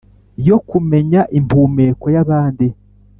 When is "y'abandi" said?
2.15-2.67